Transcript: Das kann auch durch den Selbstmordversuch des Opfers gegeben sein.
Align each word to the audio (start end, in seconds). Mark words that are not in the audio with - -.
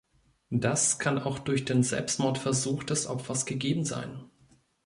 Das 0.55 0.97
kann 0.97 1.19
auch 1.19 1.37
durch 1.37 1.63
den 1.63 1.83
Selbstmordversuch 1.83 2.83
des 2.83 3.05
Opfers 3.05 3.45
gegeben 3.45 3.85
sein. 3.85 4.23